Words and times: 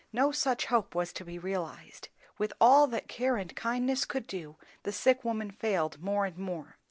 No 0.11 0.31
such 0.31 0.65
hope 0.65 0.95
was 0.95 1.13
to 1.13 1.23
be 1.23 1.37
realized. 1.37 2.09
With 2.39 2.53
all 2.59 2.87
that 2.87 3.07
care 3.07 3.37
and 3.37 3.55
kindness 3.55 4.03
could 4.03 4.25
do, 4.25 4.57
the 4.81 4.91
sick 4.91 5.23
woman 5.23 5.51
failed 5.51 6.01
more 6.01 6.25
and 6.25 6.39
more. 6.39 6.79